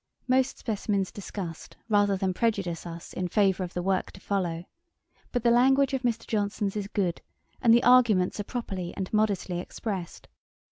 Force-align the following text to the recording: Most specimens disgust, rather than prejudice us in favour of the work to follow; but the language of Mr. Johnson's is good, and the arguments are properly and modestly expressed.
Most 0.27 0.57
specimens 0.57 1.11
disgust, 1.11 1.77
rather 1.87 2.17
than 2.17 2.33
prejudice 2.33 2.87
us 2.87 3.13
in 3.13 3.27
favour 3.27 3.63
of 3.63 3.75
the 3.75 3.83
work 3.83 4.09
to 4.13 4.19
follow; 4.19 4.65
but 5.31 5.43
the 5.43 5.51
language 5.51 5.93
of 5.93 6.01
Mr. 6.01 6.25
Johnson's 6.25 6.75
is 6.75 6.87
good, 6.87 7.21
and 7.61 7.71
the 7.71 7.83
arguments 7.83 8.39
are 8.39 8.43
properly 8.45 8.95
and 8.97 9.13
modestly 9.13 9.59
expressed. 9.59 10.27